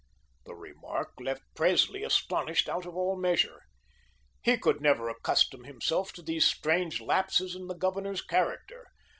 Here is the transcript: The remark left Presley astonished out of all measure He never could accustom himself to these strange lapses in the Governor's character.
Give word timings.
The 0.45 0.55
remark 0.55 1.11
left 1.19 1.43
Presley 1.53 2.01
astonished 2.01 2.67
out 2.67 2.87
of 2.87 2.97
all 2.97 3.15
measure 3.15 3.61
He 4.41 4.57
never 4.79 5.05
could 5.05 5.15
accustom 5.19 5.63
himself 5.65 6.11
to 6.13 6.23
these 6.23 6.43
strange 6.47 6.99
lapses 6.99 7.53
in 7.55 7.67
the 7.67 7.75
Governor's 7.75 8.23
character. 8.23 8.87